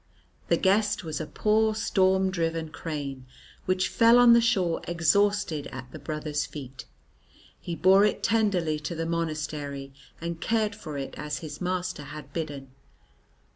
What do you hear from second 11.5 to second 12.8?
master had bidden.